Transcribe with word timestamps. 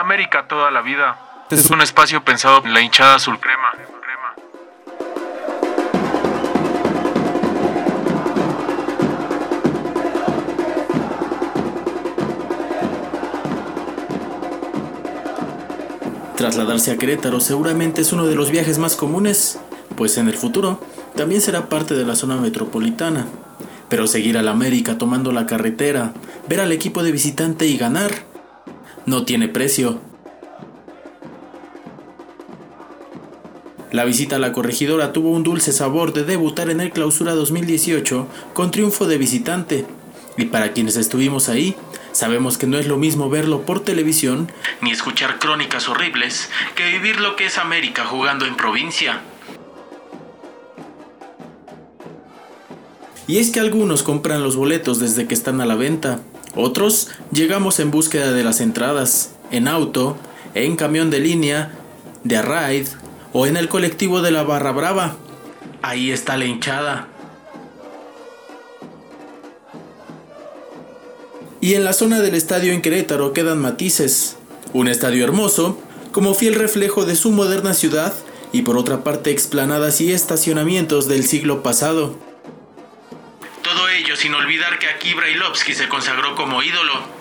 América 0.00 0.46
toda 0.48 0.70
la 0.70 0.82
vida. 0.82 1.46
Es 1.50 1.70
un 1.70 1.80
espacio 1.80 2.24
pensado 2.24 2.62
en 2.64 2.72
la 2.72 2.80
hinchada 2.80 3.16
azul 3.16 3.38
crema. 3.38 3.72
Trasladarse 16.36 16.90
a 16.90 16.96
Querétaro 16.96 17.38
seguramente 17.38 18.00
es 18.00 18.14
uno 18.14 18.26
de 18.26 18.34
los 18.34 18.50
viajes 18.50 18.78
más 18.78 18.96
comunes, 18.96 19.60
pues 19.94 20.16
en 20.16 20.26
el 20.26 20.38
futuro 20.38 20.80
también 21.14 21.42
será 21.42 21.68
parte 21.68 21.94
de 21.94 22.06
la 22.06 22.16
zona 22.16 22.36
metropolitana. 22.36 23.26
Pero 23.90 24.06
seguir 24.06 24.38
a 24.38 24.42
la 24.42 24.52
América 24.52 24.96
tomando 24.96 25.32
la 25.32 25.44
carretera, 25.44 26.14
ver 26.48 26.60
al 26.60 26.72
equipo 26.72 27.02
de 27.02 27.12
visitante 27.12 27.66
y 27.66 27.76
ganar, 27.76 28.29
no 29.06 29.24
tiene 29.24 29.48
precio. 29.48 30.00
La 33.92 34.04
visita 34.04 34.36
a 34.36 34.38
la 34.38 34.52
corregidora 34.52 35.12
tuvo 35.12 35.30
un 35.30 35.42
dulce 35.42 35.72
sabor 35.72 36.12
de 36.12 36.24
debutar 36.24 36.70
en 36.70 36.80
el 36.80 36.92
Clausura 36.92 37.34
2018 37.34 38.28
con 38.54 38.70
triunfo 38.70 39.06
de 39.06 39.18
visitante. 39.18 39.84
Y 40.36 40.44
para 40.44 40.72
quienes 40.72 40.96
estuvimos 40.96 41.48
ahí, 41.48 41.74
sabemos 42.12 42.56
que 42.56 42.68
no 42.68 42.78
es 42.78 42.86
lo 42.86 42.96
mismo 42.96 43.28
verlo 43.28 43.62
por 43.62 43.80
televisión 43.80 44.50
ni 44.80 44.92
escuchar 44.92 45.38
crónicas 45.38 45.88
horribles 45.88 46.50
que 46.76 46.86
vivir 46.86 47.20
lo 47.20 47.34
que 47.34 47.46
es 47.46 47.58
América 47.58 48.04
jugando 48.04 48.46
en 48.46 48.56
provincia. 48.56 49.22
Y 53.26 53.38
es 53.38 53.50
que 53.50 53.60
algunos 53.60 54.02
compran 54.02 54.42
los 54.42 54.56
boletos 54.56 54.98
desde 54.98 55.28
que 55.28 55.34
están 55.34 55.60
a 55.60 55.66
la 55.66 55.76
venta, 55.76 56.20
otros 56.54 57.08
llegamos 57.32 57.80
en 57.80 57.90
búsqueda 57.90 58.32
de 58.32 58.44
las 58.44 58.60
entradas, 58.60 59.30
en 59.50 59.68
auto, 59.68 60.16
en 60.54 60.76
camión 60.76 61.10
de 61.10 61.20
línea, 61.20 61.72
de 62.24 62.42
ride 62.42 62.88
o 63.32 63.46
en 63.46 63.56
el 63.56 63.68
colectivo 63.68 64.22
de 64.22 64.30
la 64.30 64.42
Barra 64.42 64.72
Brava. 64.72 65.16
Ahí 65.82 66.10
está 66.10 66.36
la 66.36 66.44
hinchada. 66.44 67.08
Y 71.60 71.74
en 71.74 71.84
la 71.84 71.92
zona 71.92 72.20
del 72.20 72.34
estadio 72.34 72.72
en 72.72 72.82
Querétaro 72.82 73.32
quedan 73.32 73.58
matices. 73.58 74.36
Un 74.72 74.88
estadio 74.88 75.24
hermoso, 75.24 75.78
como 76.10 76.34
fiel 76.34 76.54
reflejo 76.54 77.04
de 77.04 77.16
su 77.16 77.30
moderna 77.30 77.74
ciudad, 77.74 78.14
y 78.52 78.62
por 78.62 78.76
otra 78.76 79.04
parte 79.04 79.30
explanadas 79.30 80.00
y 80.00 80.12
estacionamientos 80.12 81.06
del 81.06 81.24
siglo 81.24 81.62
pasado 81.62 82.29
sin 84.16 84.34
olvidar 84.34 84.78
que 84.78 84.88
aquí 84.88 85.14
Brailovsky 85.14 85.74
se 85.74 85.88
consagró 85.88 86.34
como 86.34 86.62
ídolo. 86.62 87.20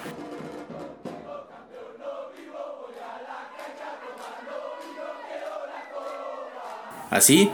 Así, 7.09 7.49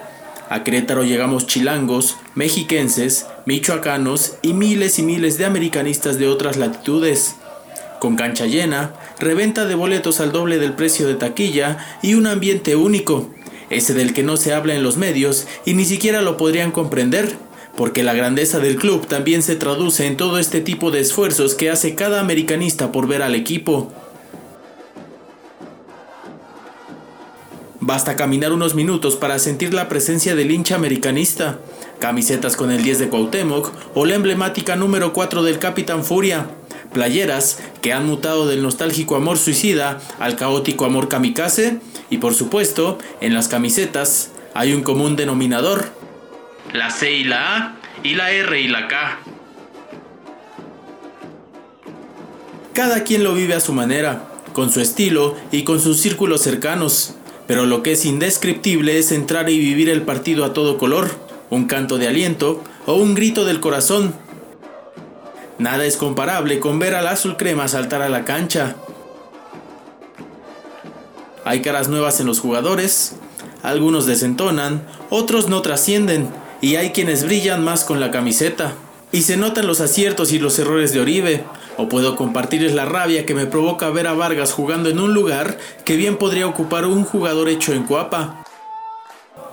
a 0.49 0.63
Querétaro 0.63 1.03
llegamos 1.03 1.47
chilangos, 1.47 2.17
mexiquenses, 2.35 3.25
michoacanos 3.45 4.35
y 4.41 4.53
miles 4.53 4.99
y 4.99 5.03
miles 5.03 5.37
de 5.37 5.45
americanistas 5.45 6.19
de 6.19 6.27
otras 6.27 6.57
latitudes. 6.57 7.35
Con 7.99 8.15
cancha 8.15 8.45
llena, 8.45 8.93
reventa 9.19 9.65
de 9.65 9.75
boletos 9.75 10.19
al 10.19 10.31
doble 10.31 10.59
del 10.59 10.73
precio 10.73 11.07
de 11.07 11.15
taquilla 11.15 11.77
y 12.03 12.13
un 12.13 12.27
ambiente 12.27 12.75
único, 12.75 13.33
ese 13.69 13.93
del 13.93 14.13
que 14.13 14.23
no 14.23 14.37
se 14.37 14.53
habla 14.53 14.75
en 14.75 14.83
los 14.83 14.97
medios 14.97 15.47
y 15.65 15.73
ni 15.73 15.85
siquiera 15.85 16.21
lo 16.21 16.37
podrían 16.37 16.71
comprender 16.71 17.35
porque 17.75 18.03
la 18.03 18.13
grandeza 18.13 18.59
del 18.59 18.77
club 18.77 19.07
también 19.07 19.43
se 19.43 19.55
traduce 19.55 20.07
en 20.07 20.17
todo 20.17 20.39
este 20.39 20.61
tipo 20.61 20.91
de 20.91 21.01
esfuerzos 21.01 21.55
que 21.55 21.69
hace 21.69 21.95
cada 21.95 22.19
americanista 22.19 22.91
por 22.91 23.07
ver 23.07 23.21
al 23.21 23.35
equipo. 23.35 23.91
Basta 27.79 28.15
caminar 28.15 28.51
unos 28.51 28.73
minutos 28.73 29.15
para 29.15 29.37
sentir 29.37 29.73
la 29.73 29.87
presencia 29.89 30.35
del 30.35 30.49
hincha 30.49 30.73
americanista, 30.75 31.59
camisetas 31.99 32.55
con 32.55 32.71
el 32.71 32.81
10 32.81 32.97
de 32.97 33.09
Cuauhtémoc 33.09 33.71
o 33.93 34.05
la 34.05 34.15
emblemática 34.15 34.75
número 34.75 35.13
4 35.13 35.43
del 35.43 35.59
Capitán 35.59 36.03
Furia, 36.03 36.47
playeras 36.93 37.59
que 37.83 37.93
han 37.93 38.07
mutado 38.07 38.47
del 38.47 38.63
nostálgico 38.63 39.15
amor 39.15 39.37
suicida 39.37 39.99
al 40.17 40.35
caótico 40.35 40.85
amor 40.85 41.09
kamikaze. 41.09 41.79
Y 42.09 42.17
por 42.17 42.33
supuesto, 42.33 42.97
en 43.21 43.35
las 43.35 43.49
camisetas 43.49 44.31
hay 44.55 44.73
un 44.73 44.81
común 44.81 45.15
denominador, 45.15 45.91
la 46.75 46.89
C 46.89 47.11
y 47.11 47.23
la 47.23 47.55
A, 47.55 47.75
y 48.03 48.15
la 48.15 48.31
R 48.31 48.59
y 48.59 48.67
la 48.67 48.87
K. 48.87 49.19
Cada 52.73 53.03
quien 53.03 53.23
lo 53.23 53.33
vive 53.33 53.53
a 53.53 53.59
su 53.59 53.73
manera, 53.73 54.23
con 54.53 54.71
su 54.71 54.81
estilo 54.81 55.35
y 55.51 55.63
con 55.63 55.79
sus 55.79 55.99
círculos 55.99 56.41
cercanos, 56.41 57.15
pero 57.47 57.65
lo 57.65 57.83
que 57.83 57.93
es 57.93 58.05
indescriptible 58.05 58.97
es 58.97 59.11
entrar 59.11 59.49
y 59.49 59.57
vivir 59.57 59.89
el 59.89 60.01
partido 60.01 60.43
a 60.45 60.53
todo 60.53 60.77
color, 60.77 61.09
un 61.49 61.65
canto 61.65 61.97
de 61.97 62.07
aliento 62.07 62.61
o 62.85 62.95
un 62.95 63.15
grito 63.15 63.45
del 63.45 63.59
corazón. 63.59 64.13
Nada 65.57 65.85
es 65.85 65.95
comparable 65.95 66.59
con 66.59 66.79
ver 66.79 66.95
al 66.95 67.07
azul 67.07 67.37
crema 67.37 67.67
saltar 67.67 68.01
a 68.01 68.09
la 68.09 68.25
cancha. 68.25 68.75
Hay 71.45 71.61
caras 71.61 71.87
nuevas 71.87 72.19
en 72.19 72.25
los 72.25 72.39
jugadores, 72.39 73.15
algunos 73.63 74.05
desentonan, 74.05 74.85
otros 75.09 75.47
no 75.47 75.61
trascienden, 75.61 76.27
y 76.61 76.75
hay 76.75 76.91
quienes 76.91 77.25
brillan 77.25 77.63
más 77.63 77.83
con 77.83 77.99
la 77.99 78.11
camiseta. 78.11 78.73
Y 79.11 79.21
se 79.21 79.37
notan 79.37 79.67
los 79.67 79.81
aciertos 79.81 80.31
y 80.31 80.39
los 80.39 80.57
errores 80.59 80.93
de 80.93 80.99
Oribe. 80.99 81.43
O 81.77 81.89
puedo 81.89 82.15
compartirles 82.15 82.73
la 82.73 82.85
rabia 82.85 83.25
que 83.25 83.35
me 83.35 83.45
provoca 83.45 83.89
ver 83.89 84.07
a 84.07 84.13
Vargas 84.13 84.53
jugando 84.53 84.89
en 84.89 84.99
un 84.99 85.13
lugar 85.13 85.57
que 85.83 85.95
bien 85.95 86.17
podría 86.17 86.47
ocupar 86.47 86.85
un 86.85 87.03
jugador 87.03 87.49
hecho 87.49 87.73
en 87.73 87.83
Cuapa. 87.83 88.43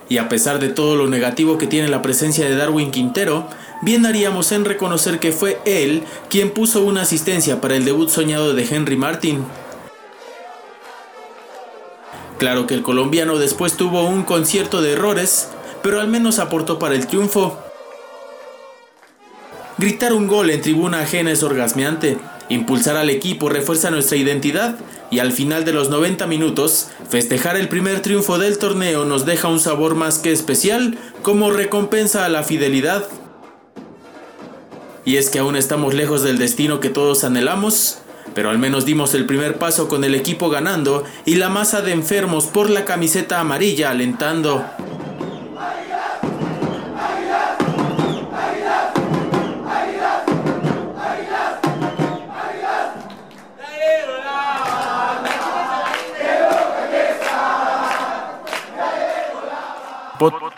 Y 0.09 0.19
a 0.19 0.29
pesar 0.29 0.59
de 0.59 0.69
todo 0.69 0.97
lo 0.97 1.09
negativo 1.09 1.59
que 1.59 1.67
tiene 1.67 1.89
la 1.89 2.03
presencia 2.03 2.45
de 2.49 2.57
Darwin 2.57 2.91
Quintero, 2.91 3.47
bien 3.83 4.05
haríamos 4.07 4.53
en 4.53 4.65
reconocer 4.65 5.19
que 5.19 5.33
fue 5.33 5.61
él 5.65 6.03
quien 6.29 6.51
puso 6.51 6.83
una 6.83 7.03
asistencia 7.03 7.61
para 7.61 7.77
el 7.77 7.85
debut 7.85 8.09
soñado 8.09 8.55
de 8.55 8.65
Henry 8.65 8.97
Martin. 8.97 9.45
Claro 12.39 12.67
que 12.67 12.75
el 12.75 12.83
colombiano 12.83 13.39
después 13.39 13.77
tuvo 13.77 14.03
un 14.03 14.25
concierto 14.25 14.83
de 14.83 14.93
errores, 14.93 15.49
pero 15.83 16.01
al 16.01 16.09
menos 16.09 16.39
aportó 16.39 16.79
para 16.79 16.95
el 16.95 17.07
triunfo. 17.07 17.59
Gritar 19.79 20.13
un 20.13 20.29
gol 20.29 20.51
en 20.51 20.61
tribuna 20.61 21.01
ajena 21.01 21.33
es 21.33 21.43
orgasmeante, 21.43 22.19
impulsar 22.49 22.97
al 22.97 23.11
equipo 23.11 23.49
refuerza 23.49 23.91
nuestra 23.91 24.17
identidad 24.17 24.77
y 25.11 25.19
al 25.19 25.33
final 25.33 25.65
de 25.65 25.73
los 25.73 25.91
90 25.91 26.27
minutos, 26.27 26.89
festejar 27.09 27.57
el 27.57 27.69
primer 27.69 28.01
triunfo 28.01 28.39
del 28.39 28.59
torneo 28.59 29.05
nos 29.05 29.27
deja 29.27 29.49
un 29.49 29.61
sabor 29.61 29.95
más 29.95 30.19
que 30.19 30.33
especial 30.33 30.97
como 31.23 31.51
recompensa 31.51 32.25
a 32.25 32.29
la 32.29 32.43
fidelidad. 32.43 33.07
Y 35.05 35.17
es 35.17 35.31
que 35.31 35.39
aún 35.39 35.57
estamos 35.57 35.95
lejos 35.95 36.23
del 36.23 36.39
destino 36.39 36.81
que 36.81 36.89
todos 36.89 37.25
anhelamos, 37.25 37.99
pero 38.35 38.49
al 38.49 38.59
menos 38.59 38.87
dimos 38.87 39.15
el 39.15 39.27
primer 39.27 39.59
paso 39.59 39.89
con 39.89 40.05
el 40.05 40.15
equipo 40.15 40.49
ganando 40.49 41.05
y 41.27 41.35
la 41.35 41.49
masa 41.49 41.83
de 41.83 41.93
enfermos 41.93 42.47
por 42.47 42.71
la 42.71 42.85
camiseta 42.85 43.41
amarilla 43.41 43.91
alentando. 43.91 44.65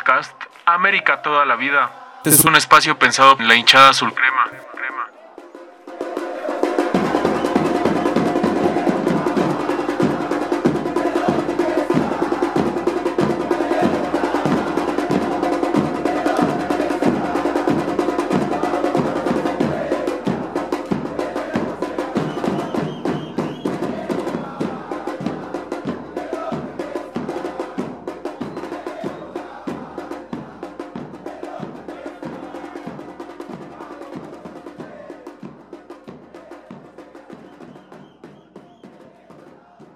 Podcast 0.04 0.34
América 0.66 1.22
toda 1.22 1.46
la 1.46 1.56
vida. 1.56 2.20
Es 2.26 2.44
un 2.44 2.56
espacio 2.56 2.98
pensado 2.98 3.36
en 3.38 3.48
la 3.48 3.54
hinchada 3.54 3.88
azul 3.88 4.12
crema. 4.12 4.33